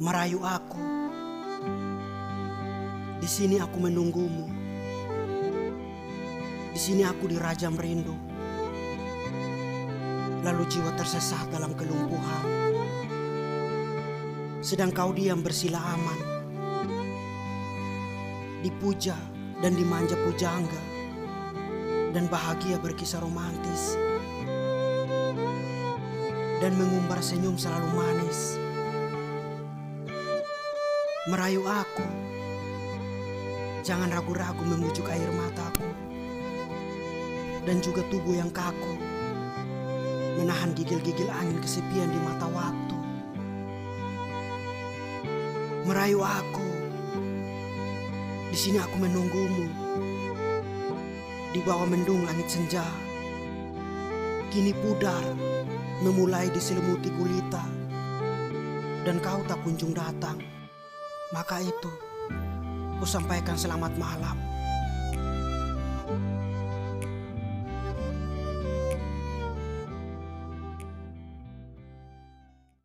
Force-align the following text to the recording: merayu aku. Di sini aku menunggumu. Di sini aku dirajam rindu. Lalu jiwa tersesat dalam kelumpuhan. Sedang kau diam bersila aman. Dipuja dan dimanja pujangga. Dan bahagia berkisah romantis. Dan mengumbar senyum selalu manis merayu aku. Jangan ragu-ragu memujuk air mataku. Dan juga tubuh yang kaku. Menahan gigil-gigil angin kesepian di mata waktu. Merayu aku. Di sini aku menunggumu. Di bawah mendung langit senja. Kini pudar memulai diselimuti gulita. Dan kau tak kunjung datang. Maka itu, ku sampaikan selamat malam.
merayu 0.00 0.40
aku. 0.40 0.80
Di 3.20 3.28
sini 3.28 3.60
aku 3.60 3.76
menunggumu. 3.84 4.48
Di 6.72 6.80
sini 6.80 7.04
aku 7.04 7.28
dirajam 7.28 7.76
rindu. 7.76 8.16
Lalu 10.40 10.64
jiwa 10.72 10.96
tersesat 10.96 11.52
dalam 11.52 11.76
kelumpuhan. 11.76 12.44
Sedang 14.64 14.88
kau 14.88 15.12
diam 15.12 15.44
bersila 15.44 15.76
aman. 15.76 16.20
Dipuja 18.64 19.20
dan 19.60 19.76
dimanja 19.76 20.16
pujangga. 20.16 20.80
Dan 22.16 22.24
bahagia 22.32 22.80
berkisah 22.80 23.20
romantis. 23.20 24.00
Dan 26.64 26.72
mengumbar 26.80 27.20
senyum 27.20 27.60
selalu 27.60 27.88
manis 27.92 28.69
merayu 31.30 31.62
aku. 31.62 32.02
Jangan 33.86 34.10
ragu-ragu 34.10 34.66
memujuk 34.66 35.06
air 35.06 35.30
mataku. 35.30 35.86
Dan 37.62 37.78
juga 37.78 38.02
tubuh 38.10 38.34
yang 38.34 38.50
kaku. 38.50 38.98
Menahan 40.42 40.74
gigil-gigil 40.74 41.30
angin 41.30 41.62
kesepian 41.62 42.10
di 42.10 42.18
mata 42.18 42.50
waktu. 42.50 42.98
Merayu 45.86 46.18
aku. 46.18 46.66
Di 48.50 48.58
sini 48.58 48.82
aku 48.82 48.98
menunggumu. 48.98 49.70
Di 51.54 51.62
bawah 51.62 51.86
mendung 51.86 52.26
langit 52.26 52.50
senja. 52.50 52.82
Kini 54.50 54.74
pudar 54.74 55.22
memulai 56.02 56.50
diselimuti 56.50 57.06
gulita. 57.14 57.62
Dan 59.06 59.22
kau 59.22 59.38
tak 59.46 59.62
kunjung 59.62 59.94
datang. 59.94 60.59
Maka 61.30 61.62
itu, 61.62 61.92
ku 62.98 63.06
sampaikan 63.06 63.54
selamat 63.54 63.94
malam. 63.94 64.49